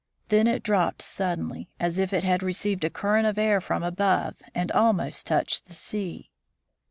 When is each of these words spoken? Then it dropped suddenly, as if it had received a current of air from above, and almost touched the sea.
Then 0.29 0.47
it 0.47 0.63
dropped 0.63 1.03
suddenly, 1.03 1.69
as 1.79 1.99
if 1.99 2.11
it 2.11 2.23
had 2.23 2.41
received 2.41 2.83
a 2.83 2.89
current 2.89 3.27
of 3.27 3.37
air 3.37 3.61
from 3.61 3.83
above, 3.83 4.33
and 4.55 4.71
almost 4.71 5.27
touched 5.27 5.67
the 5.67 5.75
sea. 5.75 6.31